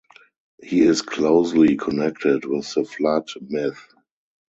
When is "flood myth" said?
2.85-3.87